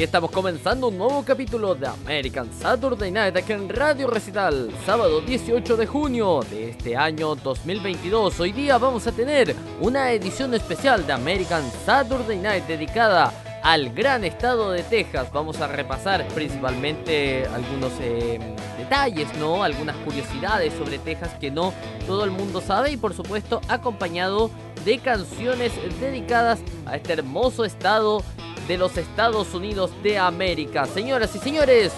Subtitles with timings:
[0.00, 5.20] Aquí estamos comenzando un nuevo capítulo de American Saturday Night aquí en Radio Recital, sábado
[5.20, 8.40] 18 de junio de este año 2022.
[8.40, 13.30] Hoy día vamos a tener una edición especial de American Saturday Night dedicada
[13.62, 15.30] al gran estado de Texas.
[15.34, 18.38] Vamos a repasar principalmente algunos eh,
[18.78, 19.62] detalles, ¿no?
[19.62, 21.74] Algunas curiosidades sobre Texas que no
[22.06, 24.50] todo el mundo sabe y por supuesto acompañado
[24.82, 28.22] de canciones dedicadas a este hermoso estado
[28.70, 30.86] de los Estados Unidos de América.
[30.86, 31.90] Señoras y señores,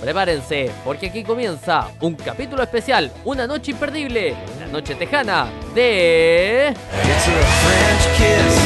[0.00, 6.70] prepárense porque aquí comienza un capítulo especial, una noche imperdible, la noche tejana de...
[6.70, 8.56] It's a French kiss,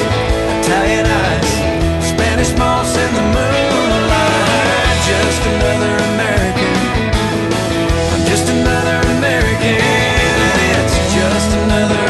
[0.66, 6.74] Italian eyes, Spanish moss in the moonlight, just another American,
[8.12, 9.82] I'm just another American,
[10.78, 12.07] it's just another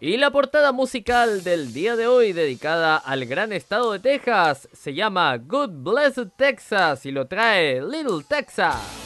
[0.00, 4.92] Y la portada musical del día de hoy, dedicada al gran estado de Texas, se
[4.92, 9.05] llama Good Blessed Texas y lo trae Little Texas.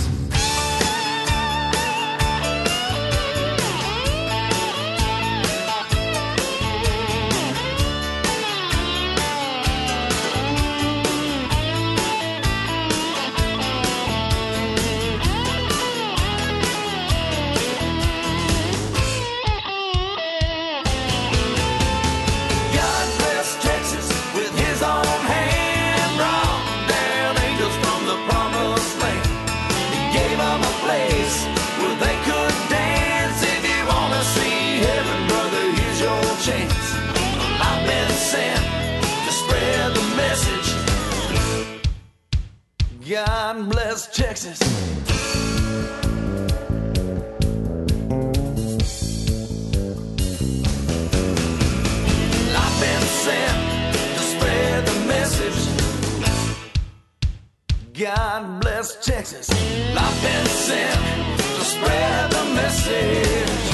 [59.21, 59.51] Texas.
[59.51, 63.70] I've been sent to spread the message.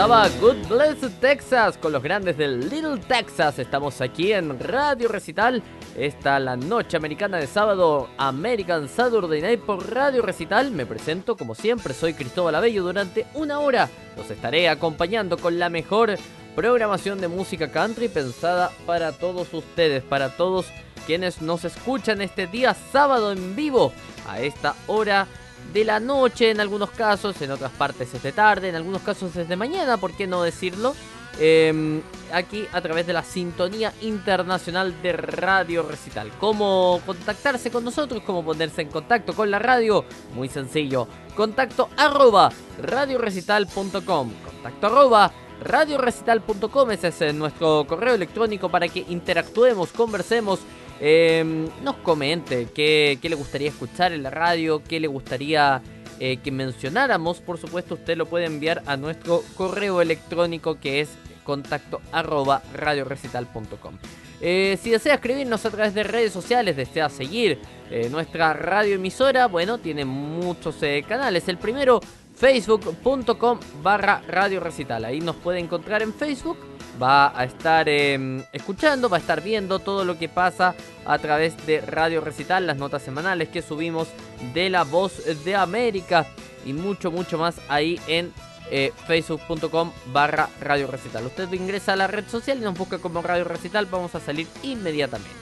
[0.00, 3.58] Pasaba Good Texas con los grandes del Little Texas.
[3.58, 5.62] Estamos aquí en Radio Recital.
[5.94, 10.70] Esta la noche americana de sábado, American Saturday Night por Radio Recital.
[10.70, 12.82] Me presento como siempre, soy Cristóbal Abello.
[12.82, 16.16] Durante una hora los estaré acompañando con la mejor
[16.56, 20.64] programación de música country pensada para todos ustedes, para todos
[21.04, 23.92] quienes nos escuchan este día sábado en vivo
[24.26, 25.26] a esta hora
[25.72, 29.34] de la noche en algunos casos, en otras partes es de tarde, en algunos casos
[29.36, 30.94] es de mañana, ¿por qué no decirlo?
[31.38, 32.02] Em,
[32.32, 36.30] aquí a través de la sintonía internacional de Radio Recital.
[36.38, 38.22] ¿Cómo contactarse con nosotros?
[38.26, 40.04] ¿Cómo ponerse en contacto con la radio?
[40.34, 41.06] Muy sencillo.
[41.34, 42.50] Contacto arroba
[42.82, 44.02] radiorecital.com.
[44.44, 45.32] Contacto arroba
[45.62, 46.90] radiorecital.com.
[46.90, 50.60] Ese es nuestro correo electrónico para que interactuemos, conversemos
[51.00, 55.82] eh, nos comente qué, le gustaría escuchar en la radio, qué le gustaría
[56.18, 57.40] eh, que mencionáramos.
[57.40, 61.08] Por supuesto, usted lo puede enviar a nuestro correo electrónico que es
[61.42, 63.94] contacto arroba radiorecital.com.
[64.42, 67.58] Eh, si desea escribirnos a través de redes sociales, desea seguir
[67.90, 70.76] eh, nuestra radioemisora, bueno, tiene muchos
[71.08, 71.48] canales.
[71.48, 72.00] El primero,
[72.36, 75.06] facebook.com barra radio recital.
[75.06, 76.69] Ahí nos puede encontrar en Facebook
[77.00, 81.66] va a estar em, escuchando, va a estar viendo todo lo que pasa a través
[81.66, 84.08] de Radio Recital, las notas semanales que subimos
[84.54, 86.26] de La Voz de América
[86.64, 88.32] y mucho, mucho más ahí en
[88.70, 91.26] eh, facebook.com barra Radio Recital.
[91.26, 94.46] Usted ingresa a la red social y nos busca como Radio Recital, vamos a salir
[94.62, 95.40] inmediatamente.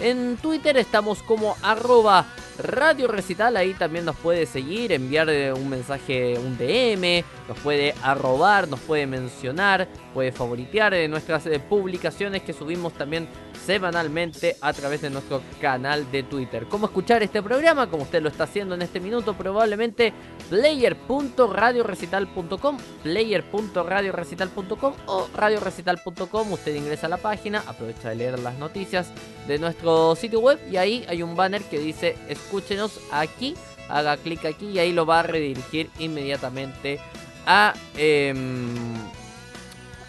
[0.00, 2.26] En Twitter estamos como arroba
[2.58, 7.94] Radio Recital, ahí también nos puede seguir, enviar eh, un mensaje, un DM, nos puede
[8.02, 13.28] arrobar, nos puede mencionar, puede favoritear en nuestras eh, publicaciones que subimos también
[13.64, 16.66] semanalmente a través de nuestro canal de Twitter.
[16.68, 17.88] ¿Cómo escuchar este programa?
[17.88, 20.14] Como usted lo está haciendo en este minuto, probablemente
[20.50, 26.52] player.radiorecital.com, player.radiorecital.com o radiorecital.com.
[26.52, 29.10] Usted ingresa a la página, aprovecha de leer las noticias
[29.48, 33.54] de nuestro sitio web y ahí hay un banner que dice escúchenos aquí,
[33.88, 37.00] haga clic aquí y ahí lo va a redirigir inmediatamente
[37.46, 37.72] a...
[37.96, 38.74] Em,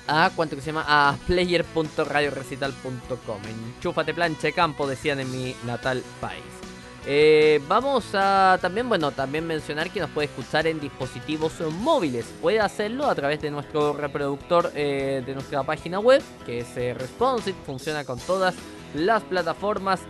[0.07, 3.41] a cuánto que se llama a player.radiorecital.com.
[3.75, 6.43] Enchúfate plancha de campo, decían en mi natal país.
[7.07, 12.25] Eh, vamos a también, bueno, también mencionar que nos puede escuchar en dispositivos móviles.
[12.41, 16.95] Puede hacerlo a través de nuestro reproductor eh, de nuestra página web, que es eh,
[16.95, 18.55] Responsive, funciona con todas
[18.95, 20.01] las plataformas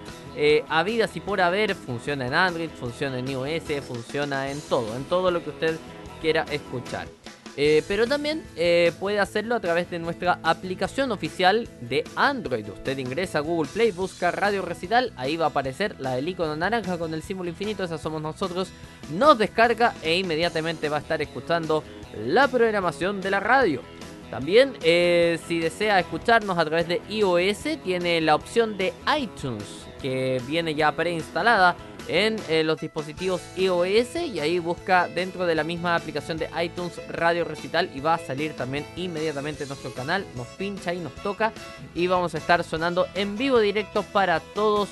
[0.69, 1.75] habidas y por haber.
[1.75, 5.79] Funciona en Android, funciona en iOS, funciona en todo, en todo lo que usted
[6.25, 7.07] quiera escuchar.
[7.55, 12.67] Eh, pero también eh, puede hacerlo a través de nuestra aplicación oficial de Android.
[12.67, 16.55] Usted ingresa a Google Play, busca Radio Recital, ahí va a aparecer la del icono
[16.55, 18.69] naranja con el símbolo infinito, esa somos nosotros.
[19.11, 21.83] Nos descarga e inmediatamente va a estar escuchando
[22.25, 23.83] la programación de la radio.
[24.31, 30.41] También, eh, si desea escucharnos a través de iOS, tiene la opción de iTunes, que
[30.47, 31.75] viene ya preinstalada
[32.07, 36.99] en eh, los dispositivos iOS y ahí busca dentro de la misma aplicación de iTunes
[37.09, 41.51] Radio Recital y va a salir también inmediatamente nuestro canal, nos pincha y nos toca
[41.93, 44.89] y vamos a estar sonando en vivo directo para todos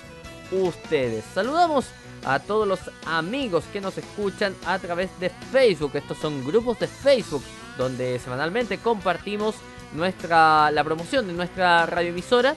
[0.51, 1.23] ustedes.
[1.33, 1.85] Saludamos
[2.25, 5.91] a todos los amigos que nos escuchan a través de Facebook.
[5.95, 7.43] Estos son grupos de Facebook
[7.77, 9.55] donde semanalmente compartimos
[9.93, 12.55] nuestra la promoción de nuestra radioemisora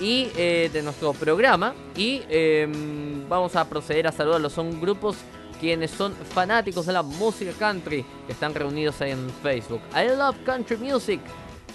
[0.00, 1.74] y eh, de nuestro programa.
[1.96, 4.52] Y em, vamos a proceder a saludarlos.
[4.52, 5.16] Son grupos
[5.60, 9.80] quienes son fanáticos de la música country que están reunidos en Facebook.
[9.94, 11.20] I love country music.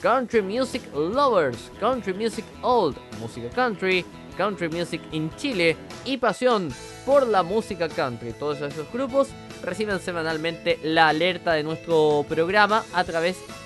[0.04, 4.04] Country Music Lovers, Country Music Old, Música Country,
[4.36, 6.74] Country Music in Chile y Pasión
[7.06, 8.34] por la Música Country.
[8.34, 9.30] Todos esos grupos
[9.64, 13.63] reciben semanalmente la alerta de nuestro programa a través de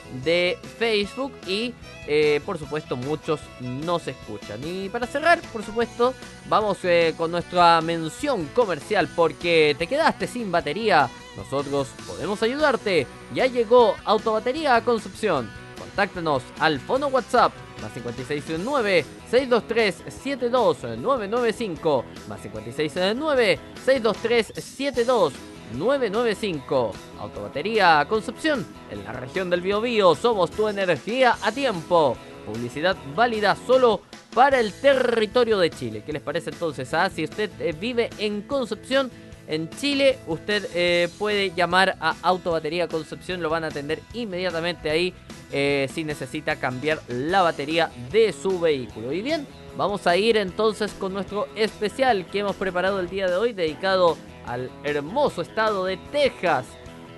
[0.78, 1.74] Facebook y
[2.08, 4.60] eh, por supuesto muchos nos escuchan.
[4.64, 6.14] Y para cerrar, por supuesto,
[6.48, 11.10] vamos eh, con nuestra mención comercial porque te quedaste sin batería.
[11.36, 13.06] Nosotros podemos ayudarte.
[13.34, 15.50] Ya llegó Autobatería a Concepción.
[15.78, 25.34] Contáctanos al fono WhatsApp más 569 623 72995 más 569 623 72
[25.74, 26.94] 995.
[27.20, 32.18] Autobatería Concepción, en la región del Biobío, somos tu energía a tiempo.
[32.46, 34.02] Publicidad válida solo
[34.34, 36.04] para el territorio de Chile.
[36.06, 36.94] ¿Qué les parece entonces?
[36.94, 39.12] Ah, si usted eh, vive en Concepción,
[39.48, 45.14] en Chile, usted eh, puede llamar a Autobatería Concepción, lo van a atender inmediatamente ahí
[45.52, 49.14] eh, si necesita cambiar la batería de su vehículo.
[49.14, 49.48] Y bien,
[49.78, 54.18] vamos a ir entonces con nuestro especial que hemos preparado el día de hoy dedicado
[54.46, 56.66] al hermoso estado de Texas.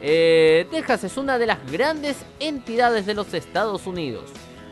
[0.01, 4.30] Eh, Texas es una de las grandes entidades de los Estados Unidos.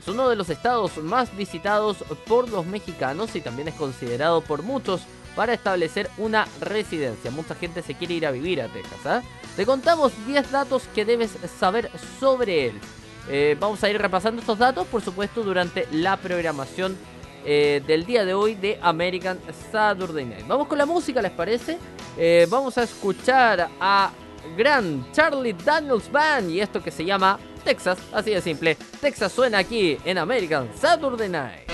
[0.06, 1.96] Es uno de los estados más visitados
[2.28, 5.00] por los mexicanos y también es considerado por muchos
[5.34, 7.32] para establecer una residencia.
[7.32, 9.04] Mucha gente se quiere ir a vivir a Texas.
[9.04, 9.22] ¿ah?
[9.56, 12.80] Te contamos 10 datos que debes saber sobre él.
[13.28, 16.96] Eh, vamos a ir repasando estos datos, por supuesto, durante la programación
[17.44, 19.40] eh, del día de hoy de American
[19.72, 20.46] Saturday Night.
[20.46, 21.78] Vamos con la música, ¿les parece?
[22.16, 24.12] Eh, vamos a escuchar a
[24.56, 28.76] Gran Charlie Daniels Band y esto que se llama Texas, así de simple.
[29.00, 31.65] Texas suena aquí en American Saturday Night.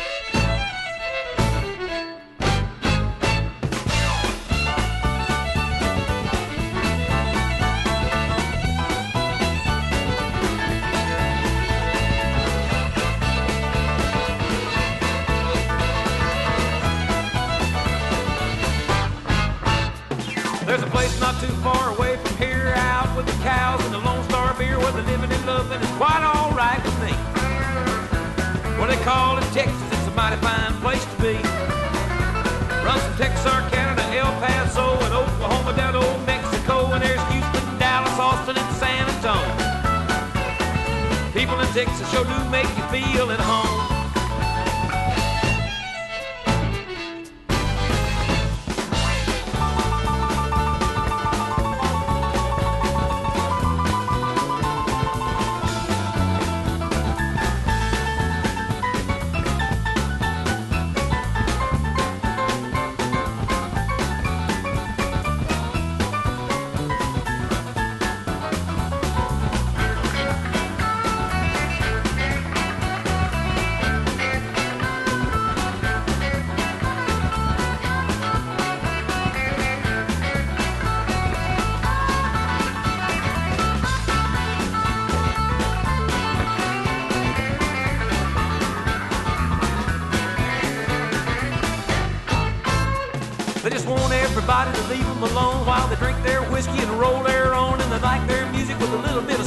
[41.75, 44.02] Texas sure do make you feel at home.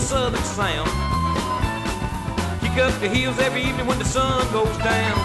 [0.06, 0.88] Southern sound.
[2.62, 5.18] Kick up the heels every evening when the sun goes down.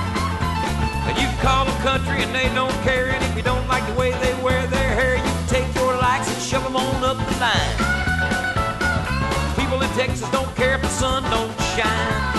[1.04, 3.92] And you call them country and they don't care, and if you don't like the
[4.00, 7.18] way they wear their hair, you can take your likes and shove them on up
[7.18, 7.76] the line.
[9.54, 12.29] People in Texas don't care if the sun don't shine.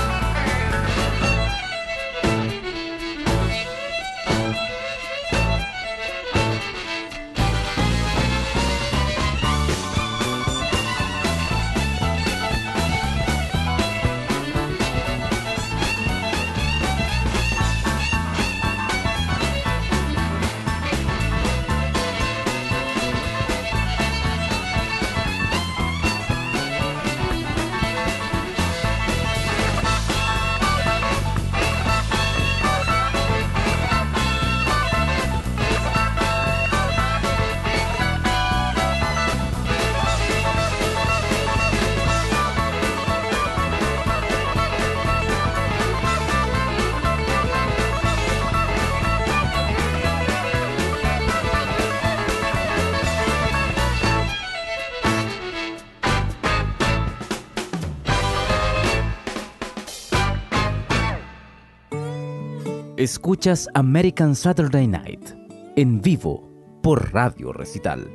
[63.01, 65.31] Escuchas American Saturday Night
[65.75, 66.47] en vivo
[66.83, 68.07] por Radio Recital.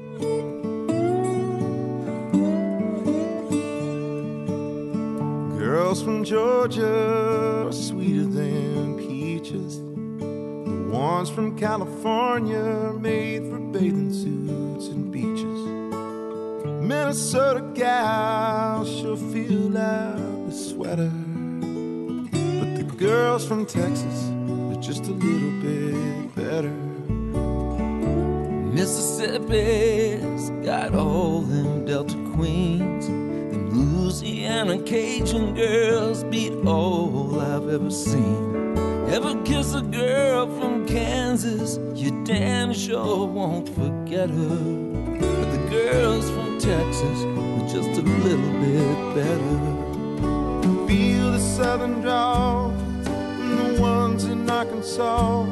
[5.58, 9.80] Girls from Georgia are sweeter than peaches.
[9.80, 15.60] The ones from California are made for bathing suits and beaches.
[16.80, 21.10] Minnesota gals sure feel like a sweater.
[22.60, 24.35] But the girls from Texas
[24.86, 26.70] just a little bit better.
[28.72, 33.08] Mississippi's got all them Delta queens.
[33.08, 38.76] Them Louisiana Cajun girls beat all I've ever seen.
[39.08, 44.58] Ever kiss a girl from Kansas, you damn sure won't forget her.
[45.18, 50.86] But the girls from Texas are just a little bit better.
[50.86, 52.75] Feel the southern drawl
[54.56, 55.44] Arkansas.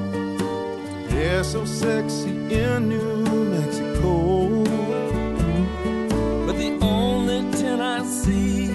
[1.11, 4.65] Yeah, so sexy in New Mexico.
[6.47, 8.71] But the only ten I see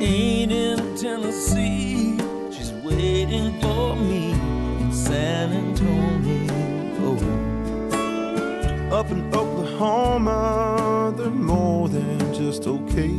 [0.00, 2.16] ain't in Tennessee.
[2.52, 4.30] She's waiting for me
[4.80, 7.16] in San Antonio.
[8.92, 13.16] Up in Oklahoma, they're more than just okay.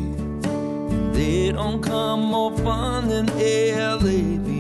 [1.12, 4.53] They don't come more fun than LA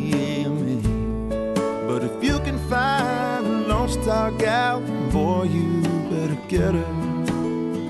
[2.73, 6.93] find a lost star gal, boy, you better get her.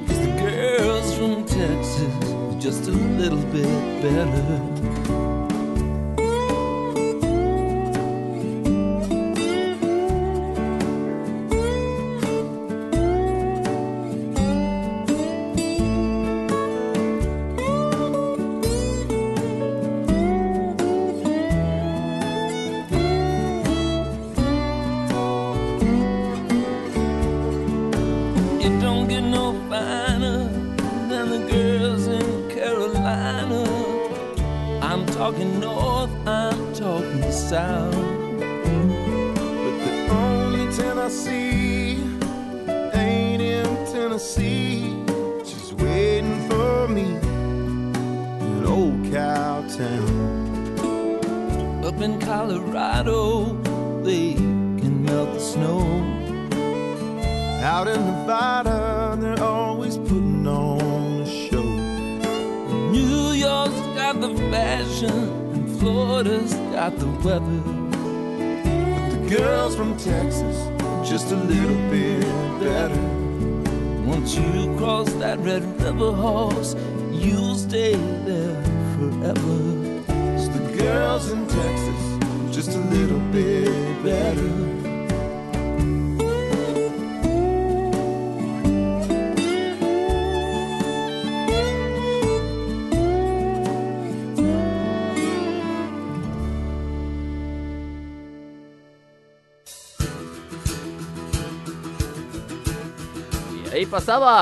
[0.08, 4.73] Cause the girls from Texas are just a little bit better.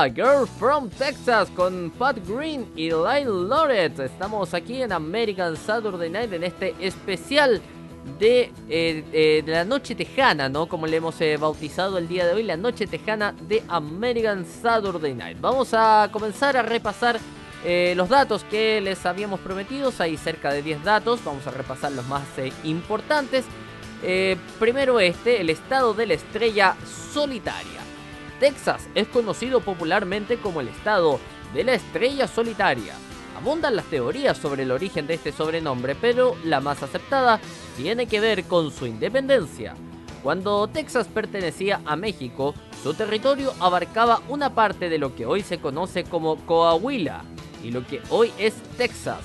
[0.08, 3.98] Girl from Texas con Pat Green y Lyle Loret.
[4.00, 7.62] Estamos aquí en American Saturday Night en este especial
[8.18, 10.66] de, eh, eh, la noche tejana, ¿no?
[10.66, 15.14] Como le hemos eh, bautizado el día de hoy, la noche tejana de American Saturday
[15.14, 15.38] Night.
[15.40, 17.20] Vamos a comenzar a repasar
[17.94, 19.92] los datos que les habíamos prometido.
[20.00, 22.24] Hay cerca de 10 datos, vamos a repasar los más
[22.64, 23.44] importantes.
[24.58, 26.74] Primero este, el estado de la estrella
[27.12, 27.81] solitaria.
[28.42, 31.20] Texas es conocido popularmente como el estado
[31.54, 32.92] de la estrella solitaria.
[33.36, 37.38] Abundan las teorías sobre el origen de este sobrenombre, pero la más aceptada
[37.76, 39.76] tiene que ver con su independencia.
[40.24, 42.52] Cuando Texas pertenecía a México,
[42.82, 47.22] su territorio abarcaba una parte de lo que hoy se conoce como Coahuila
[47.62, 49.20] y lo que hoy es Texas.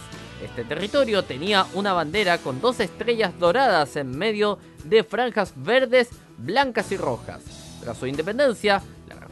[0.46, 6.92] Este territorio tenía una bandera con dos estrellas doradas en medio de franjas verdes, blancas
[6.92, 7.42] y rojas.
[7.82, 8.84] Tras su independencia,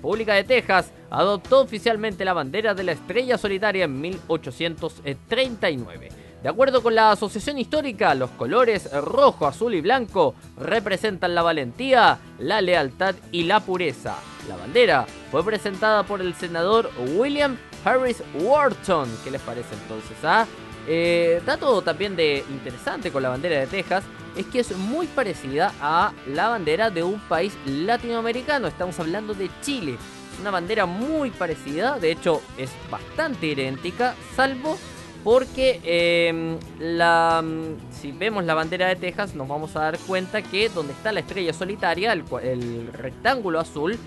[0.05, 6.09] República de Texas adoptó oficialmente la bandera de la estrella solitaria en 1839.
[6.43, 12.19] De acuerdo con la Asociación Histórica, los colores rojo, azul y blanco representan la valentía,
[12.37, 14.17] la lealtad y la pureza.
[14.47, 19.09] La bandera fue presentada por el senador William Harris Wharton.
[19.23, 20.17] ¿Qué les parece entonces?
[20.23, 20.45] Ah?
[20.87, 24.03] Eh, dato también de interesante con la bandera de Texas
[24.35, 28.67] es que es muy parecida a la bandera de un país latinoamericano.
[28.67, 29.97] Estamos hablando de Chile.
[30.33, 34.77] Es una bandera muy parecida, de hecho es bastante idéntica, salvo
[35.23, 37.43] porque eh, la,
[37.89, 41.21] si vemos la bandera de Texas nos vamos a dar cuenta que donde está la
[41.21, 43.97] estrella solitaria, el rectángulo azul,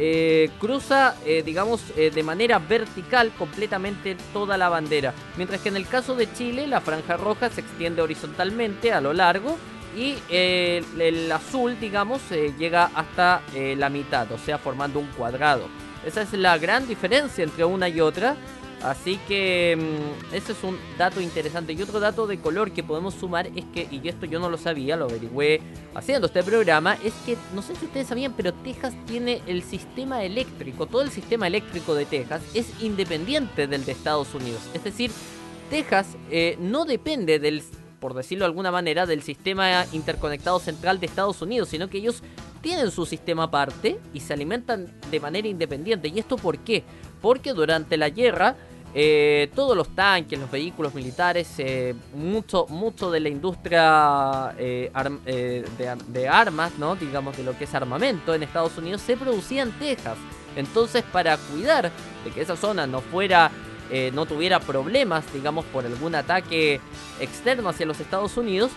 [0.00, 5.12] eh, cruza, eh, digamos, eh, de manera vertical completamente toda la bandera.
[5.36, 9.12] Mientras que en el caso de Chile, la franja roja se extiende horizontalmente a lo
[9.12, 9.58] largo
[9.96, 15.66] y el, azul, digamos, llega hasta la mitad, o sea, formando un cuadrado.
[16.04, 18.36] Esa es la gran diferencia entre una y otra.
[18.82, 21.72] Así que mm, ese es un dato interesante.
[21.72, 24.56] Y otro dato de color que podemos sumar es que, y esto yo no lo
[24.56, 25.60] sabía, lo averigüé
[25.94, 30.22] haciendo este programa, es que, no sé si ustedes sabían, pero Texas tiene el sistema
[30.22, 34.60] eléctrico, todo el sistema eléctrico de Texas es independiente del de Estados Unidos.
[34.74, 35.10] Es decir,
[35.70, 37.62] Texas eh, no depende del,
[38.00, 42.22] por decirlo de alguna manera, del sistema interconectado central de Estados Unidos, sino que ellos
[42.60, 46.08] tienen su sistema aparte y se alimentan de manera independiente.
[46.08, 46.84] ¿Y esto por qué?
[47.20, 48.56] Porque durante la guerra
[48.94, 54.90] eh, todos los tanques, los vehículos militares, eh, mucho, mucho de la industria eh,
[55.78, 56.96] de, ar- de armas, ¿no?
[56.96, 60.16] digamos de lo que es armamento en Estados Unidos, se producía en Texas.
[60.56, 61.92] Entonces, para cuidar
[62.24, 63.50] de que esa zona no fuera,
[64.12, 66.80] no tuviera problemas, digamos, por algún ataque
[67.20, 68.72] externo hacia los Estados Unidos,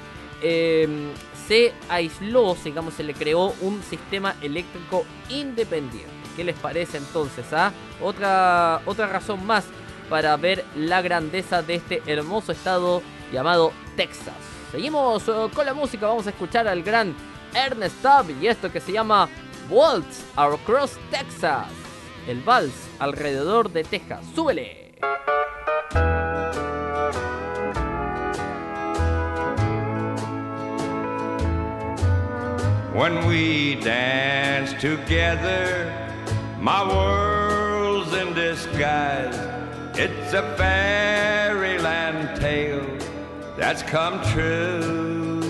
[1.47, 6.09] se aisló, digamos, se le creó un sistema eléctrico independiente.
[6.35, 7.45] ¿Qué les parece entonces?
[7.51, 7.71] ah?
[8.01, 9.65] Otra, otra razón más
[10.11, 14.35] para ver la grandeza de este hermoso estado llamado Texas.
[14.69, 17.15] Seguimos eh, con la música, vamos a escuchar al gran
[17.53, 19.29] Ernest Tubb y esto que se llama
[19.69, 21.67] Waltz Across Texas.
[22.27, 24.19] El vals alrededor de Texas.
[24.35, 24.91] ¡Súbele!
[32.93, 35.89] When we dance together,
[36.59, 39.39] my world's in disguise.
[39.93, 42.97] It's a fairyland tale
[43.57, 45.41] that's come true.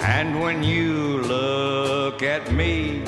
[0.00, 3.04] And when you look at me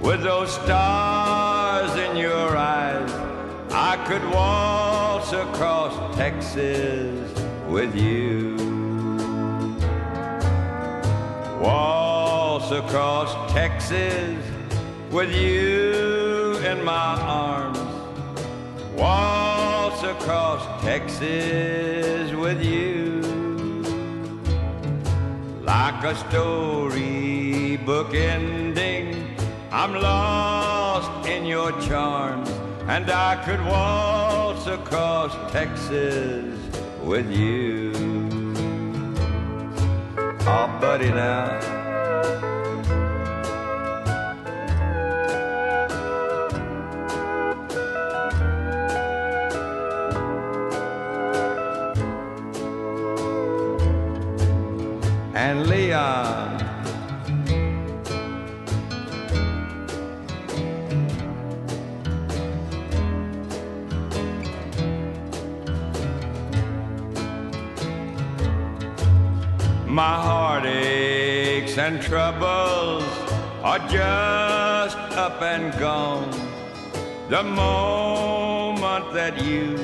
[0.00, 3.10] with those stars in your eyes,
[3.72, 7.28] I could waltz across Texas
[7.68, 8.56] with you.
[11.60, 14.38] Waltz across Texas
[15.10, 17.71] with you in my arms.
[19.02, 23.20] Waltz across Texas with you.
[25.64, 29.36] Like a storybook ending,
[29.72, 32.48] I'm lost in your charms.
[32.86, 36.56] And I could waltz across Texas
[37.02, 37.90] with you.
[40.46, 41.71] Oh, buddy, now.
[55.52, 56.56] And Leon.
[69.86, 73.04] My heartaches and troubles
[73.62, 76.30] are just up and gone.
[77.28, 79.76] The moment that you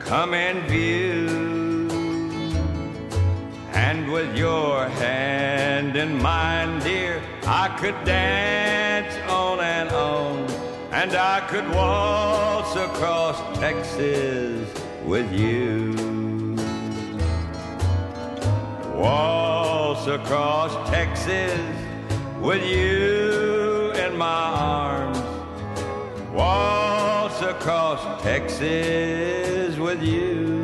[0.00, 1.57] come in view,
[3.78, 10.50] and with your hand in mine, dear, I could dance on and on,
[10.90, 14.68] and I could waltz across Texas
[15.04, 15.94] with you.
[18.96, 21.76] Waltz across Texas
[22.40, 24.42] with you in my
[24.74, 25.18] arms.
[26.32, 30.57] Waltz across Texas with you.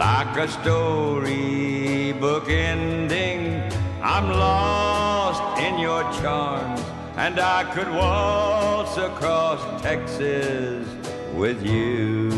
[0.00, 3.60] Like a storybook ending,
[4.02, 6.80] I'm lost in your charms.
[7.16, 10.88] And I could waltz across Texas
[11.36, 12.30] with you.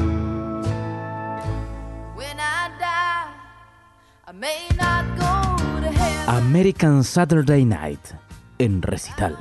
[2.18, 3.30] When I die,
[4.26, 6.34] I may not go to heaven.
[6.42, 8.12] American Saturday Night
[8.58, 9.36] en recital.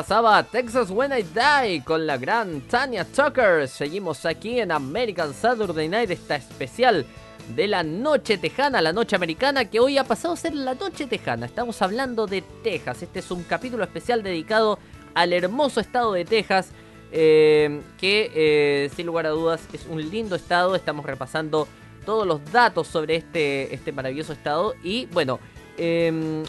[0.00, 3.68] Pasaba Texas When I Die con la gran Tanya Tucker.
[3.68, 7.04] Seguimos aquí en American Saturday Night, esta especial
[7.54, 11.06] de la noche tejana, la noche americana, que hoy ha pasado a ser la noche
[11.06, 11.44] tejana.
[11.44, 13.02] Estamos hablando de Texas.
[13.02, 14.78] Este es un capítulo especial dedicado
[15.12, 16.70] al hermoso estado de Texas,
[17.12, 20.76] eh, que eh, sin lugar a dudas es un lindo estado.
[20.76, 21.68] Estamos repasando
[22.06, 24.74] todos los datos sobre este, este maravilloso estado.
[24.82, 25.40] Y bueno,
[25.76, 26.42] em,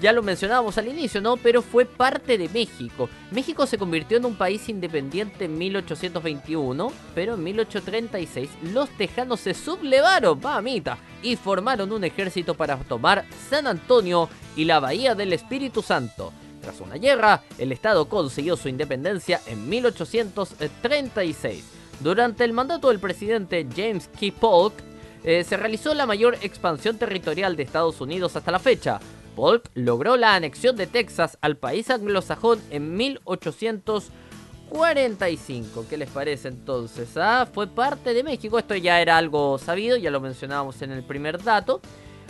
[0.00, 1.36] ya lo mencionábamos al inicio, ¿no?
[1.36, 3.08] Pero fue parte de México.
[3.30, 9.54] México se convirtió en un país independiente en 1821, pero en 1836 los tejanos se
[9.54, 15.82] sublevaron, mamita, y formaron un ejército para tomar San Antonio y la Bahía del Espíritu
[15.82, 16.32] Santo.
[16.60, 21.64] Tras una guerra, el estado consiguió su independencia en 1836.
[22.00, 24.26] Durante el mandato del presidente James K.
[24.38, 24.74] Polk,
[25.22, 29.00] eh, se realizó la mayor expansión territorial de Estados Unidos hasta la fecha.
[29.34, 35.86] Polk logró la anexión de Texas al país anglosajón en 1845.
[35.88, 37.16] ¿Qué les parece entonces?
[37.16, 38.56] Ah, fue parte de México.
[38.58, 41.80] Esto ya era algo sabido, ya lo mencionábamos en el primer dato.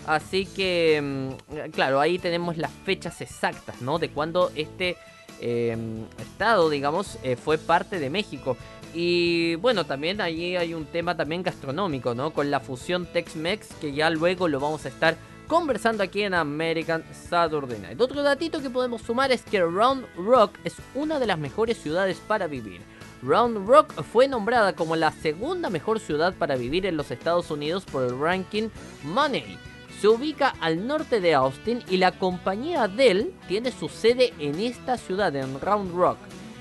[0.07, 1.31] Así que, mm,
[1.71, 3.99] claro, ahí tenemos las fechas exactas, ¿no?
[3.99, 4.97] De cuando este
[5.41, 5.77] eh,
[6.19, 8.57] estado, digamos, eh, fue parte de México.
[8.93, 12.33] Y bueno, también allí hay un tema también gastronómico, ¿no?
[12.33, 15.17] Con la fusión Tex-Mex, que ya luego lo vamos a estar
[15.51, 18.01] conversando aquí en American Saturday Night.
[18.01, 22.19] Otro datito que podemos sumar es que Round Rock es una de las mejores ciudades
[22.25, 22.81] para vivir.
[23.21, 27.85] Round Rock fue nombrada como la segunda mejor ciudad para vivir en los Estados Unidos
[27.85, 28.69] por el ranking
[29.03, 29.59] Money.
[30.01, 34.99] Se ubica al norte de Austin y la compañía Dell tiene su sede en esta
[34.99, 36.19] ciudad, en Round Rock.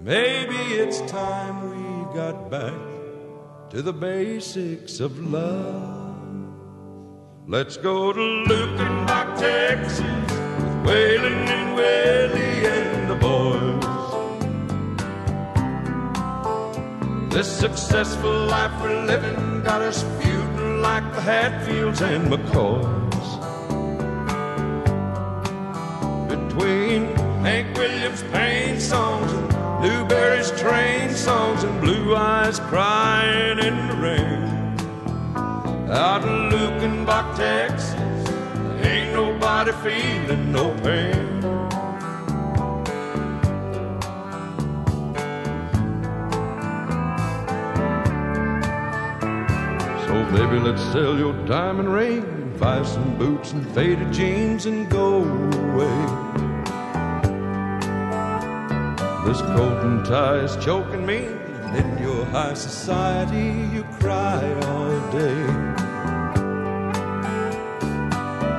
[0.01, 2.73] Maybe it's time we got back
[3.71, 6.14] to the basics of love.
[7.47, 13.75] Let's go to Lukenbach, Texas, with Waylon and Willie and the boys.
[17.37, 23.27] This successful life we're living got us feuding like the Hatfields and McCoys.
[26.31, 29.51] Between Hank Williams' pain songs and
[29.83, 35.90] Newberry's train songs and Blue Eyes crying in the rain.
[35.90, 37.94] Out in Lukenbach, Texas,
[38.81, 41.25] ain't nobody feeling no pain.
[50.37, 56.01] Baby, let's sell your diamond ring, buy some boots and faded jeans and go away.
[59.25, 61.25] This coat and tie is choking me,
[61.64, 65.42] and in your high society you cry all day.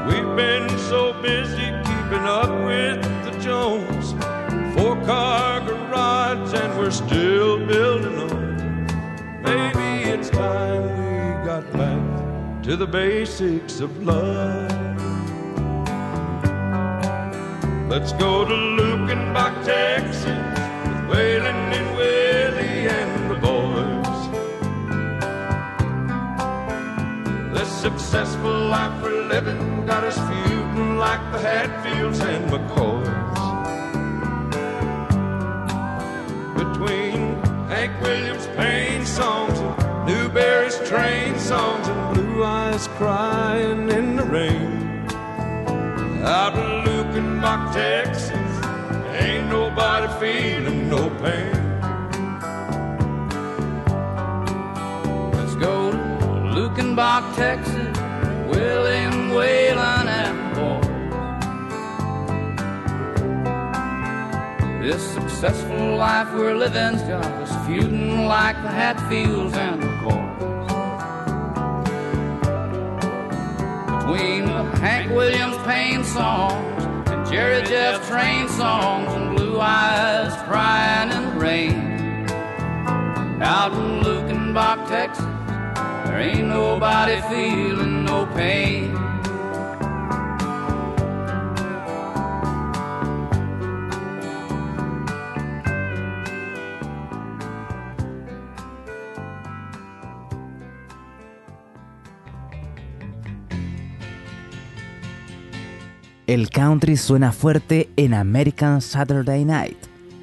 [0.07, 4.13] We've been so busy keeping up with the Jones,
[4.73, 9.41] four car garage, and we're still building on.
[9.43, 11.06] Maybe it's time we
[12.67, 14.69] to the basics of love.
[17.87, 24.19] Let's go to Lukenbach, Texas, with Waylon and Willie and the boys.
[27.53, 33.37] This successful life we're living got us feuding like the Hatfields and McCoys.
[36.57, 37.19] Between
[37.69, 39.56] Hank Williams' pain songs
[40.27, 45.07] Newberry's train songs and Blue Eyes crying in the rain.
[46.21, 48.33] Out in Lukenbach, Texas,
[49.21, 51.53] ain't nobody feeling no pain.
[55.31, 55.97] Let's go to
[56.57, 57.97] Lukenbach, Texas,
[58.49, 60.81] William Whalen and boy.
[64.81, 69.96] This successful life we're living's got us feuding like the Hatfields and McCoys.
[74.07, 74.47] Between
[74.79, 81.31] Hank Williams pain songs and Jerry Jeff train songs and Blue Eyes crying in the
[81.37, 82.29] rain.
[83.41, 85.25] Out in Lukenbach, Texas.
[86.05, 88.95] There ain't nobody feeling no pain.
[106.27, 109.77] El country suena fuerte en American Saturday Night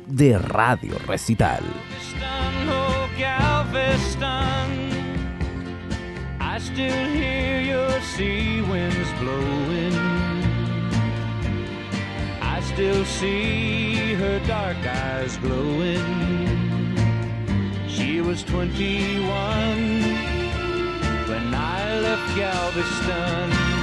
[0.07, 1.63] de Radio Recital.
[12.75, 16.03] Still see her dark eyes glowing.
[17.87, 19.23] She was 21
[21.29, 23.74] when I left Galveston.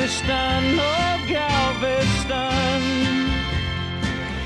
[0.00, 2.82] Galveston, oh Galveston.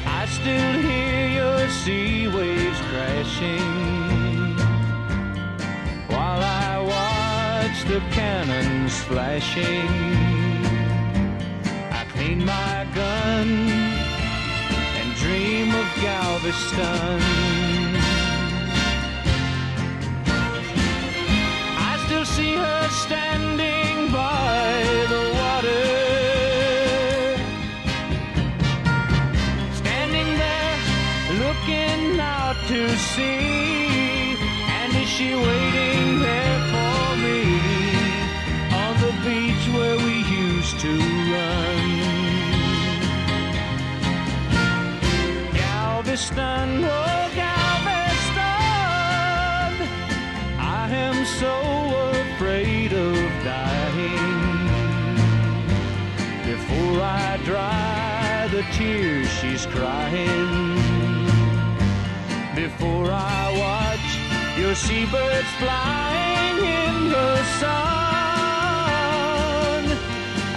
[0.04, 4.56] I still hear your sea waves crashing
[6.08, 9.88] while I watch the cannons flashing.
[11.92, 13.48] I clean my gun
[14.98, 17.20] and dream of Galveston.
[21.78, 23.83] I still see her standing
[33.12, 34.36] sea.
[34.78, 37.40] And is she waiting there for me
[38.82, 40.16] on the beach where we
[40.48, 40.92] used to
[41.32, 41.84] run?
[45.60, 48.44] Galveston, oh Galveston,
[50.58, 51.54] I am so
[52.16, 54.64] afraid of dying.
[56.50, 60.73] Before I dry the tears she's crying.
[62.64, 64.08] Before I watch
[64.58, 67.84] your seabirds flying in the sun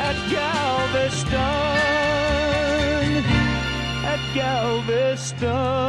[0.08, 1.36] at Galveston,
[4.06, 5.88] at Galveston.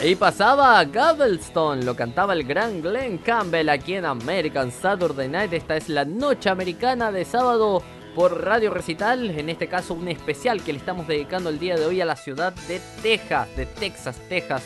[0.00, 5.52] Ahí pasaba Galveston, lo cantaba el gran Glenn Campbell aquí en American Saturday Night.
[5.52, 7.82] Esta es la noche americana de sábado
[8.14, 9.28] por Radio Recital.
[9.30, 12.14] En este caso, un especial que le estamos dedicando el día de hoy a la
[12.14, 14.62] ciudad de Texas, de Texas, Texas.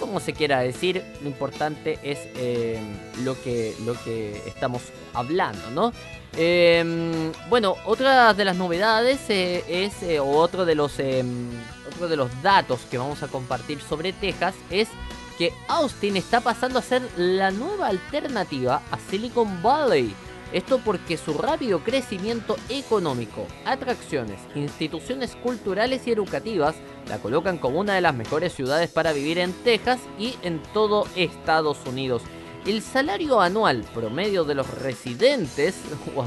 [0.00, 2.80] Como se quiera decir, lo importante es eh,
[3.24, 5.92] lo, que, lo que estamos hablando, ¿no?
[6.38, 10.92] Eh, bueno, otra de las novedades eh, es, eh, otro de los
[11.96, 14.88] otro de los datos que vamos a compartir sobre Texas es
[15.38, 20.14] que Austin está pasando a ser la nueva alternativa a Silicon Valley.
[20.52, 26.76] Esto porque su rápido crecimiento económico, atracciones, instituciones culturales y educativas
[27.08, 31.08] la colocan como una de las mejores ciudades para vivir en Texas y en todo
[31.16, 32.22] Estados Unidos.
[32.64, 35.74] El salario anual promedio de los residentes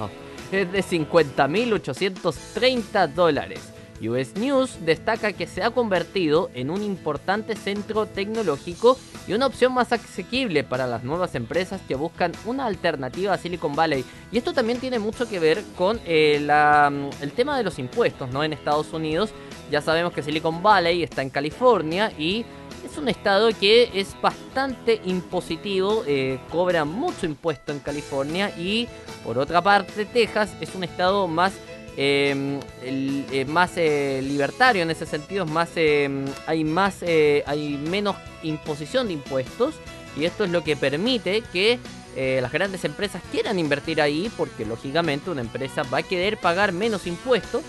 [0.52, 3.79] es de 50.830 dólares.
[4.08, 8.98] US News destaca que se ha convertido en un importante centro tecnológico
[9.28, 13.76] y una opción más asequible para las nuevas empresas que buscan una alternativa a Silicon
[13.76, 14.06] Valley.
[14.32, 16.92] Y esto también tiene mucho que ver con eh, la-
[17.22, 18.44] el tema de los impuestos ¿no?
[18.44, 19.32] en Estados Unidos.
[19.72, 22.46] Ya sabemos que Silicon Valley está en California y
[22.84, 28.88] es un estado que es bastante impositivo, eh, cobra mucho impuesto en California y
[29.24, 31.52] por otra parte Texas es un estado más
[32.00, 36.10] el- eh, más eh, libertario en ese sentido, más eh,
[36.48, 39.76] hay más eh, hay menos imposición de impuestos
[40.16, 41.78] y esto es lo que permite que
[42.16, 46.72] eh, las grandes empresas quieran invertir ahí porque lógicamente una empresa va a querer pagar
[46.72, 47.64] menos impuestos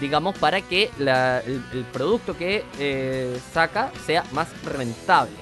[0.00, 2.62] digamos, para que el, producto que
[3.52, 5.32] saca sea más rentable.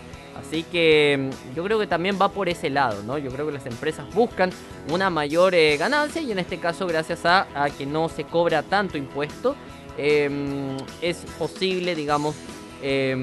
[0.40, 3.18] Así que mm, yo creo que también va por ese lado, ¿no?
[3.18, 4.50] Yo creo que las empresas buscan
[4.90, 8.98] una mayor eh, ganancia y en este caso gracias a, que no se cobra tanto
[8.98, 9.54] impuesto,
[9.98, 12.34] eh, es posible, digamos,
[12.82, 13.14] eh,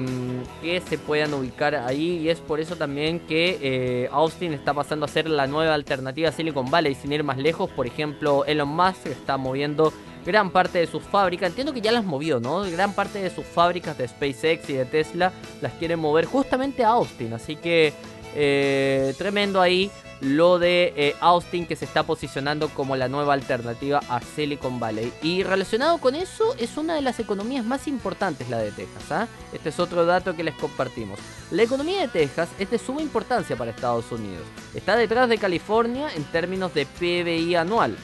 [0.62, 5.04] que se puedan ubicar ahí y es por eso también que eh, Austin está pasando
[5.04, 7.68] a ser la nueva alternativa a Silicon Valley sin ir más lejos.
[7.70, 9.92] Por ejemplo, Elon Musk está moviendo
[10.28, 12.60] gran parte de sus fábricas, entiendo que ya las movió, ¿no?
[12.70, 16.90] Gran parte de sus fábricas de SpaceX y de Tesla las quieren mover justamente a
[16.90, 17.94] Austin, así que
[18.34, 24.02] eh, tremendo ahí lo de eh, Austin que se está posicionando como la nueva alternativa
[24.10, 25.10] a Silicon Valley.
[25.22, 29.10] Y relacionado con eso, es una de las economías más importantes la de Texas.
[29.10, 29.28] ¿ah?
[29.54, 31.18] Este es otro dato que les compartimos.
[31.52, 34.44] La economía de Texas es de suma importancia para Estados Unidos.
[34.74, 37.96] Está detrás de California en términos de PBI anual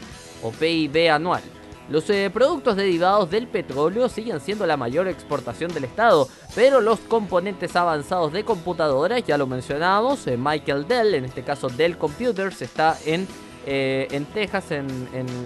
[0.42, 1.42] o PIB anual.
[1.90, 6.98] Los eh, productos derivados del petróleo siguen siendo la mayor exportación del estado, pero los
[7.00, 12.62] componentes avanzados de computadoras, ya lo mencionamos, eh, Michael Dell, en este caso Dell Computers,
[12.62, 13.28] está en,
[13.66, 14.86] eh, en Texas, en,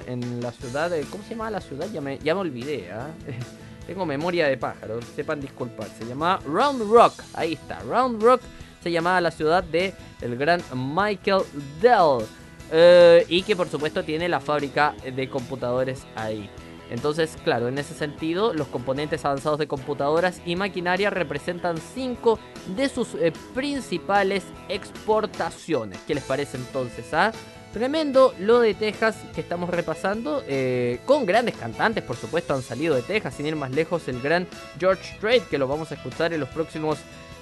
[0.07, 1.89] en- la ciudad, de, ¿cómo se llama la ciudad?
[1.93, 3.09] Ya me, ya me olvidé, ¿ah?
[3.89, 8.43] tengo memoria de pájaro, sepan disculpar, se llama Round Rock, ahí está, Round Rock
[8.81, 11.43] se llamaba la ciudad de el gran Michael
[11.83, 12.25] Dell.
[12.71, 16.51] Eh, y que por supuesto tiene la fábrica de computadores ahí.
[16.91, 22.39] Entonces, claro, en ese sentido, los componentes avanzados de computadoras y maquinaria representan 5
[22.77, 25.99] de sus eh, principales exportaciones.
[26.07, 27.13] ¿Qué les parece entonces?
[27.13, 27.33] ah?
[27.73, 32.95] Tremendo lo de Texas que estamos repasando, eh, con grandes cantantes, por supuesto, han salido
[32.95, 34.47] de Texas, sin ir más lejos, el gran
[34.81, 36.99] George Strait, que lo vamos a escuchar en los próximos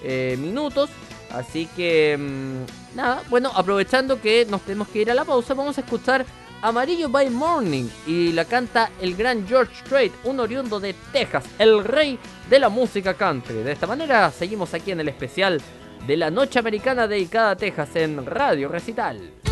[0.06, 0.88] eh, minutos.
[1.32, 5.76] Así que, mm, nada, bueno, aprovechando que nos tenemos que ir a la pausa, vamos
[5.76, 6.24] a escuchar
[6.62, 11.84] Amarillo by Morning y la canta el gran George Strait, un oriundo de Texas, el
[11.84, 13.56] rey de la música country.
[13.56, 15.60] De esta manera seguimos aquí en el especial
[16.06, 19.45] de la Noche Americana dedicada a Texas en Radio Recital.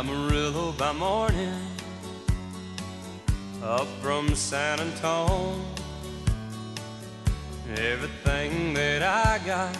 [0.00, 1.60] Amarillo by morning,
[3.62, 5.62] up from San Antone.
[7.76, 9.76] Everything that I got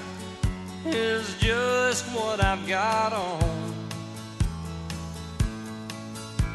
[0.85, 3.73] is just what I've got on.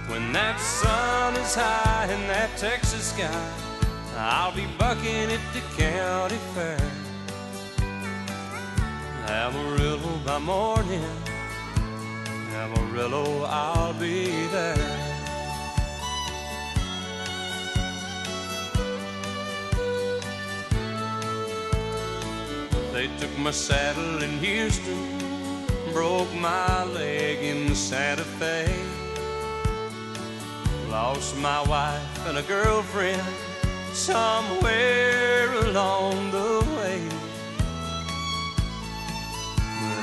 [0.09, 3.51] When that sun is high in that Texas sky,
[4.16, 6.91] I'll be bucking at the county fair.
[9.28, 11.35] Amarillo by morning.
[12.56, 15.06] Amarillo, I'll be there.
[22.93, 25.18] They took my saddle in Houston,
[25.91, 28.74] broke my leg in Santa Fe.
[30.89, 33.22] Lost my wife and a girlfriend
[33.91, 36.64] somewhere along the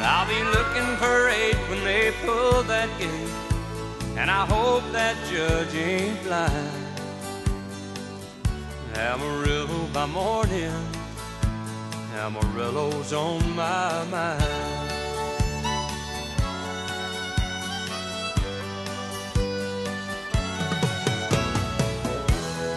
[0.04, 3.30] I'll be looking for eight when they pull that gate.
[4.16, 6.82] And I hope that judge ain't blind.
[8.94, 10.72] Amarillo by morning,
[12.14, 14.42] Amarillo's on my mind.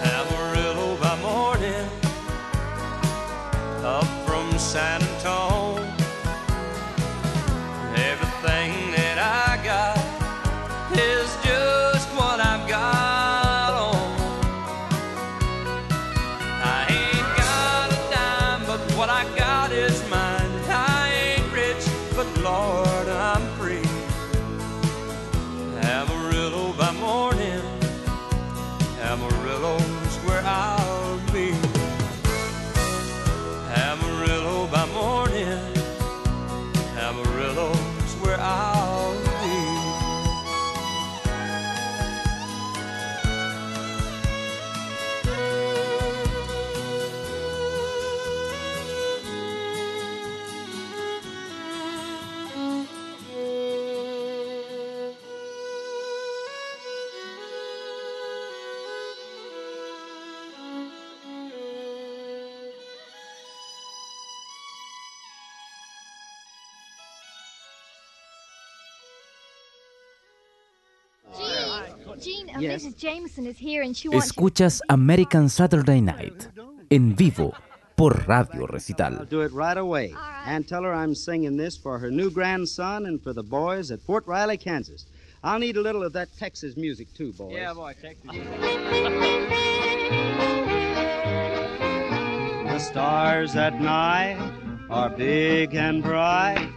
[0.03, 1.89] Amarillo by morning,
[3.83, 5.54] up from San Antone.
[74.13, 76.47] Escuchas American Saturday Night
[76.89, 77.53] en vivo
[77.95, 79.17] por Radio Recital.
[79.19, 80.13] I'll do it right away.
[80.45, 84.01] And tell her I'm singing this for her new grandson and for the boys at
[84.01, 85.05] Fort Riley, Kansas.
[85.43, 87.53] I'll need a little of that Texas music too, boys.
[87.53, 88.31] Yeah, boy, Texas.
[92.75, 94.37] The stars at night
[94.89, 96.69] are big and bright.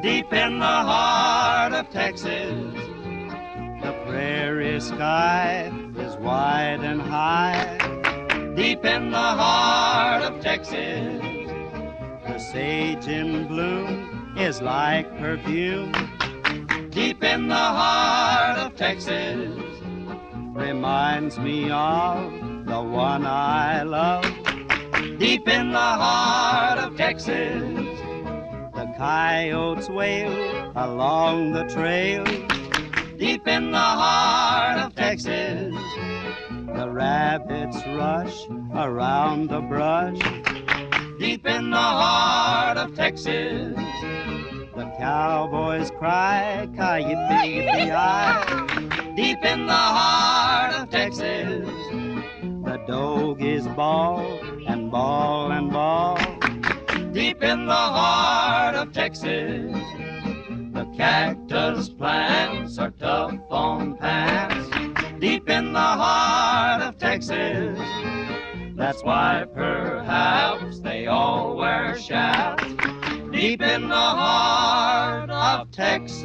[0.00, 2.54] Deep in the heart of Texas,
[4.18, 7.78] the prairie sky is wide and high.
[8.56, 11.22] Deep in the heart of Texas,
[12.26, 15.92] the sage in bloom is like perfume.
[16.90, 19.56] Deep in the heart of Texas,
[20.52, 22.32] reminds me of
[22.66, 24.24] the one I love.
[25.20, 27.62] Deep in the heart of Texas,
[28.74, 32.24] the coyotes wail along the trail.
[33.18, 35.74] Deep in the heart of Texas,
[36.76, 38.46] the rabbits rush
[38.76, 40.20] around the brush.
[41.18, 43.74] Deep in the heart of Texas,
[44.76, 47.90] the cowboys cry, Ki-yi-yi.
[49.16, 51.68] Deep in the heart of Texas,
[52.64, 54.38] the doggies bawl
[54.68, 56.18] and bawl and bawl.
[57.12, 59.76] Deep in the heart of Texas,
[60.98, 64.68] cactus plants are tough on pants.
[65.20, 67.78] Deep in the heart of Texas,
[68.76, 72.64] that's why perhaps they all wear shafts.
[73.30, 76.24] Deep in the heart of Texas.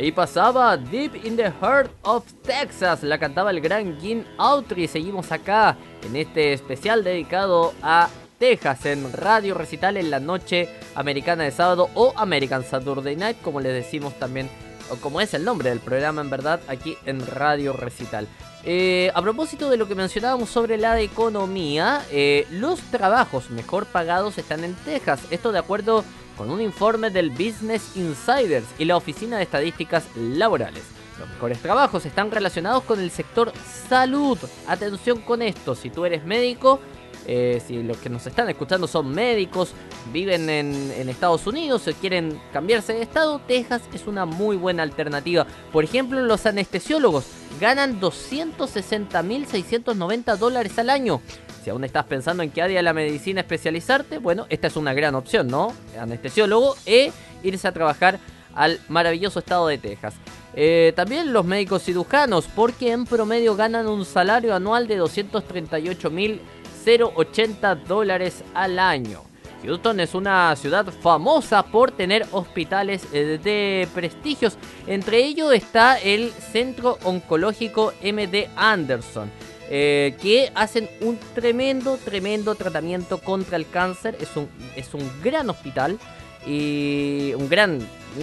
[0.00, 4.88] Ahí pasaba Deep in the Heart of Texas, la cantaba el gran Gene Autry.
[4.88, 11.44] Seguimos acá en este especial dedicado a Texas en Radio Recital en la noche americana
[11.44, 14.48] de sábado o American Saturday Night, como les decimos también,
[14.90, 18.26] o como es el nombre del programa en verdad, aquí en Radio Recital.
[18.64, 24.38] Eh, a propósito de lo que mencionábamos sobre la economía, eh, los trabajos mejor pagados
[24.38, 25.20] están en Texas.
[25.30, 26.04] Esto de acuerdo
[26.40, 30.84] con un informe del Business Insiders y la Oficina de Estadísticas Laborales.
[31.18, 33.52] Los mejores trabajos están relacionados con el sector
[33.90, 34.38] salud.
[34.66, 36.80] Atención con esto, si tú eres médico,
[37.26, 39.74] eh, si los que nos están escuchando son médicos,
[40.14, 44.82] viven en, en Estados Unidos o quieren cambiarse de estado, Texas es una muy buena
[44.82, 45.46] alternativa.
[45.70, 47.26] Por ejemplo, los anestesiólogos
[47.60, 51.20] ganan 260.690 dólares al año.
[51.62, 54.94] Si aún estás pensando en qué área de la medicina especializarte, bueno, esta es una
[54.94, 55.72] gran opción, ¿no?
[55.98, 58.18] Anestesiólogo e irse a trabajar
[58.54, 60.14] al maravilloso estado de Texas.
[60.54, 68.42] Eh, también los médicos cirujanos, porque en promedio ganan un salario anual de 238.080 dólares
[68.54, 69.22] al año.
[69.62, 74.56] Houston es una ciudad famosa por tener hospitales eh, de prestigios.
[74.86, 79.30] Entre ellos está el Centro Oncológico MD Anderson.
[79.72, 84.16] Eh, que hacen un tremendo, tremendo tratamiento contra el cáncer.
[84.20, 85.98] Es un, es un gran hospital
[86.44, 87.78] y un gran,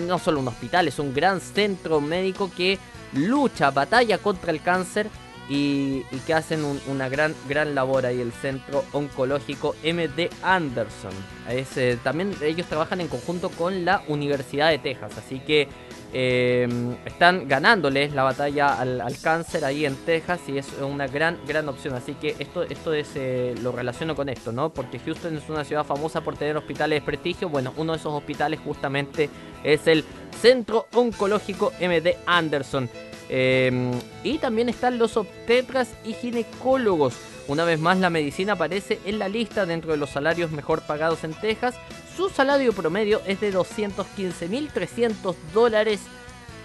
[0.08, 2.78] no solo un hospital, es un gran centro médico que
[3.14, 5.08] lucha, batalla contra el cáncer
[5.50, 11.12] y, y que hacen un- una gran, gran labor ahí, el Centro Oncológico MD Anderson.
[11.50, 15.68] Es, eh, también ellos trabajan en conjunto con la Universidad de Texas, así que
[16.14, 16.68] eh,
[17.06, 21.96] están ganándoles la batalla al, cáncer ahí en Texas y es una gran, gran opción.
[21.96, 24.70] Así que esto, esto es, eh, lo relaciono con esto, ¿no?
[24.70, 27.50] Porque Houston es una ciudad famosa por tener hospitales de prestigio.
[27.50, 29.30] Bueno, uno de esos hospitales justamente
[29.64, 30.06] es el
[30.42, 32.90] Centro Oncológico MD Anderson.
[33.30, 33.92] Eh,
[34.24, 37.16] y también están los obstetras y ginecólogos.
[37.48, 41.24] Una vez más, la medicina aparece en la lista dentro de los salarios mejor pagados
[41.24, 41.76] en Texas.
[42.16, 46.02] Su salario promedio es de 215.300 dólares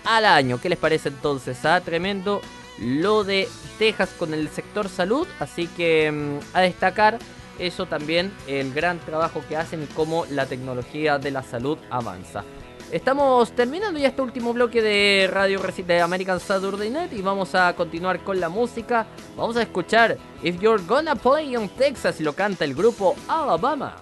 [0.04, 0.60] al año.
[0.60, 1.64] ¿Qué les parece entonces?
[1.64, 2.40] Ah, tremendo
[2.80, 3.48] lo de
[3.78, 5.28] Texas con el sector salud.
[5.38, 7.18] Así que mm, a destacar
[7.58, 12.44] eso también, el gran trabajo que hacen y cómo la tecnología de la salud avanza.
[12.92, 17.54] Estamos terminando ya este último bloque de Radio Reci- de American Saturday Night y vamos
[17.54, 19.06] a continuar con la música.
[19.34, 23.96] Vamos a escuchar If You're Gonna Play in Texas lo canta el grupo Alabama.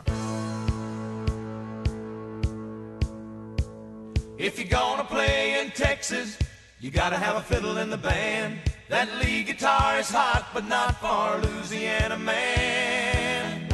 [4.39, 6.37] If you're gonna play in Texas,
[6.81, 8.59] you gotta have a fiddle in the band.
[8.89, 13.69] That lead guitar is hot, but not for Louisiana man.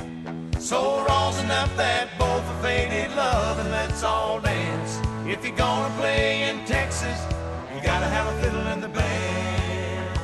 [0.58, 4.98] So raws enough that both are faded love and let's all dance.
[5.26, 7.20] If you're gonna play in Texas,
[7.74, 10.18] you gotta have a fiddle in the band.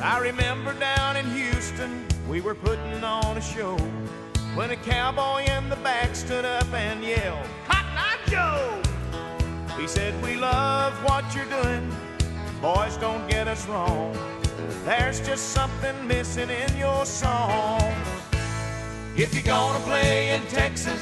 [0.00, 3.76] I remember down in Houston, we were putting on a show
[4.54, 8.82] when a cowboy in the back stood up and yelled, Cotton Eye Joe!
[9.76, 11.90] He said, We love what you're doing
[12.64, 14.16] Boys, don't get us wrong.
[14.86, 17.92] There's just something missing in your song.
[19.14, 20.98] If you're gonna play in Texas,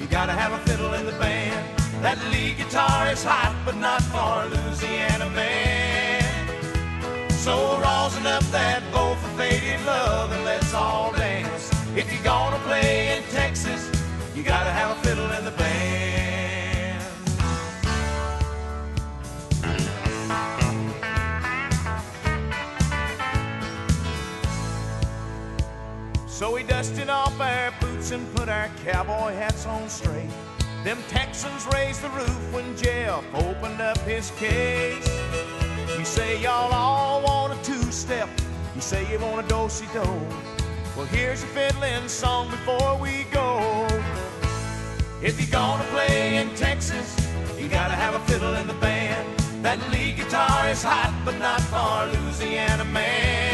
[0.00, 1.64] you gotta have a fiddle in the band.
[2.02, 6.24] That lead guitar is hot, but not for Louisiana man.
[7.30, 11.70] So rosin up that bow for faded love and let's all dance.
[11.94, 13.88] If you're gonna play in Texas,
[14.34, 15.75] you gotta have a fiddle in the band.
[26.36, 30.28] So we dusted off our boots and put our cowboy hats on straight.
[30.84, 35.08] Them Texans raised the roof when Jeff opened up his case.
[35.96, 38.28] You say y'all all want a two-step.
[38.74, 40.04] You say you want a do-si-do.
[40.94, 43.86] Well, here's a fiddling song before we go.
[45.22, 47.16] If you're gonna play in Texas,
[47.58, 49.26] you gotta have a fiddle in the band.
[49.62, 53.45] That lead guitar is hot, but not for Louisiana man.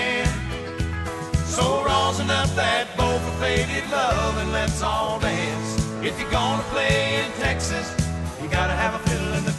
[1.53, 5.77] So rosin up that bow for faded love and let's all dance.
[6.03, 7.95] If you're gonna play in Texas,
[8.41, 9.52] you gotta have a fiddle in the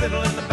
[0.00, 0.49] fiddle in the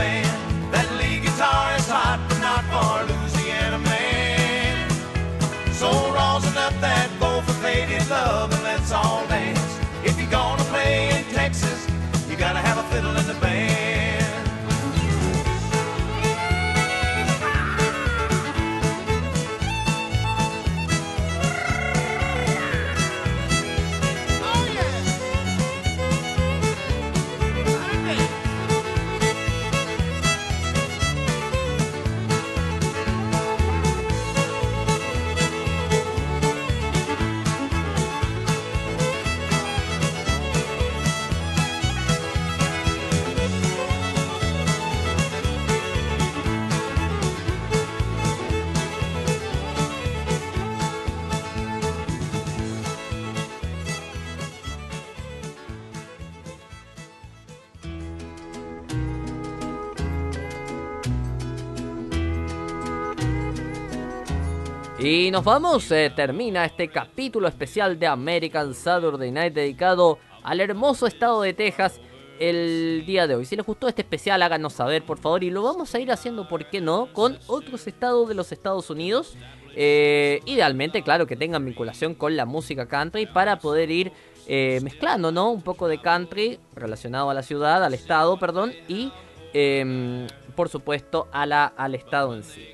[65.10, 71.08] Y nos vamos, eh, termina este capítulo especial de American Saturday Night dedicado al hermoso
[71.08, 72.02] estado de Texas
[72.42, 73.46] el día de hoy.
[73.46, 75.46] Si les gustó este especial, háganos saber, por favor.
[75.46, 77.14] Y lo vamos a ir haciendo, ¿por qué no?
[77.14, 79.38] Con otros estados de los Estados Unidos.
[79.78, 84.12] Eh, idealmente, claro, que tengan vinculación con la música country para poder ir
[84.46, 85.52] eh, mezclando, ¿no?
[85.52, 89.14] Un poco de country relacionado a la ciudad, al estado, perdón, y
[89.54, 92.68] em, por supuesto a la, al estado en sí.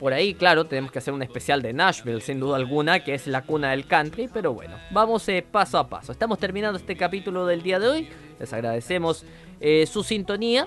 [0.00, 3.26] Por ahí, claro, tenemos que hacer un especial de Nashville, sin duda alguna, que es
[3.26, 6.10] la cuna del country, pero bueno, vamos eh, paso a paso.
[6.10, 9.26] Estamos terminando este capítulo del día de hoy, les agradecemos
[9.60, 10.66] eh, su sintonía.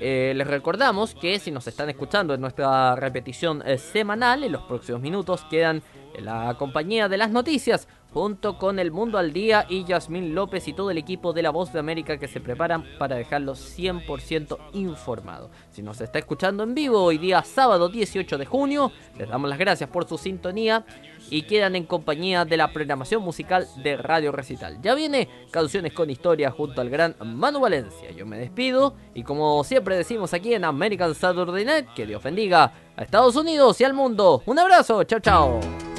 [0.00, 5.00] Eh, les recordamos que si nos están escuchando en nuestra repetición semanal, en los próximos
[5.00, 5.82] minutos quedan
[6.14, 10.68] en la compañía de las noticias, junto con El Mundo al Día y Yasmín López
[10.68, 14.56] y todo el equipo de La Voz de América que se preparan para dejarlo 100%
[14.72, 15.50] informado.
[15.72, 19.58] Si nos está escuchando en vivo hoy día sábado 18 de junio, les damos las
[19.58, 20.86] gracias por su sintonía
[21.28, 24.80] y quedan en compañía de la programación musical de Radio Recital.
[24.80, 28.12] Ya viene Canciones con Historia junto al gran Manu Valencia.
[28.12, 32.72] Yo me despido y como siempre decimos aquí en American Saturday Night, que Dios bendiga
[32.96, 34.40] a Estados Unidos y al mundo.
[34.46, 35.93] Un abrazo, chao chao.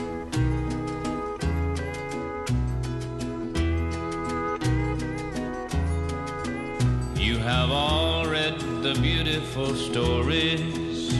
[7.45, 11.13] Have all read the beautiful stories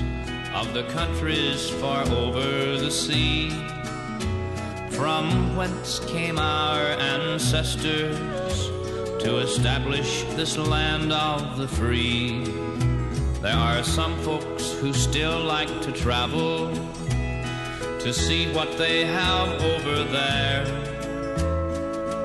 [0.55, 3.51] of the countries far over the sea.
[4.89, 8.17] From whence came our ancestors
[9.23, 12.43] to establish this land of the free.
[13.43, 16.73] There are some folks who still like to travel
[17.99, 20.65] to see what they have over there.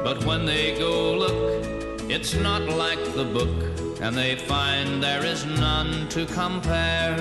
[0.02, 1.66] But when they go look,
[2.08, 3.69] it's not like the book,
[4.02, 7.16] and they find there is none to compare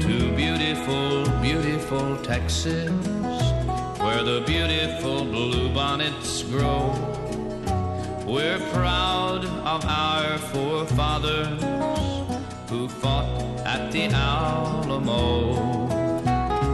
[0.00, 2.90] to beautiful, beautiful Texas,
[4.00, 6.90] where the beautiful bluebonnets grow.
[8.26, 11.62] We're proud of our forefathers
[12.68, 15.54] who fought at the Alamo.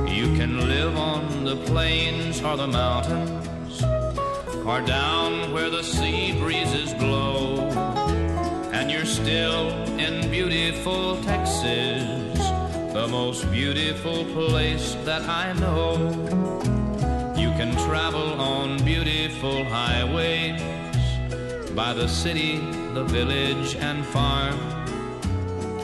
[0.08, 3.82] You can live on the plains or the mountains,
[4.64, 7.73] or down where the sea breezes blow.
[8.84, 12.38] And you're still in beautiful Texas,
[12.92, 16.10] the most beautiful place that I know.
[17.34, 20.60] You can travel on beautiful highways
[21.70, 22.58] by the city,
[22.92, 24.60] the village, and farm,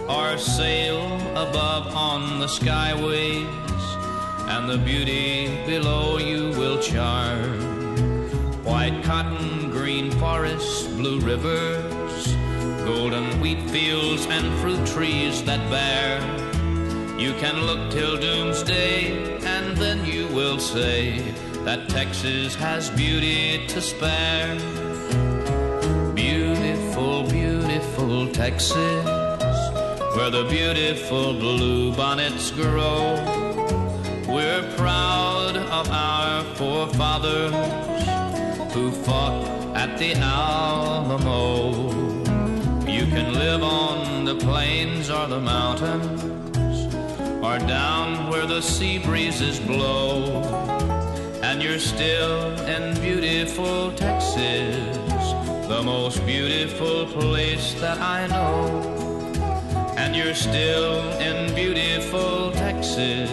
[0.06, 3.48] or sail above on the skyways,
[4.46, 7.62] and the beauty below you will charm.
[8.62, 11.89] White cotton, green forests, blue rivers,
[12.94, 16.10] golden wheat fields, and fruit trees that bear.
[17.24, 21.20] You can look till doomsday, and then you will say
[21.66, 24.56] that Texas has beauty to spare.
[26.14, 29.06] Beautiful, beautiful Texas,
[30.16, 32.98] where the beautiful blue bonnets grow.
[34.36, 37.54] We're proud of our forefathers
[38.74, 39.44] who fought
[39.76, 41.99] at the Alamo.
[43.10, 46.22] Can live on the plains or the mountains,
[47.42, 50.44] or down where the sea breezes blow.
[51.42, 54.76] And you're still in beautiful Texas,
[55.66, 58.80] the most beautiful place that I know.
[59.96, 63.28] And you're still in beautiful Texas,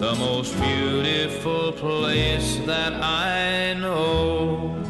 [0.00, 4.89] the most beautiful place that I know.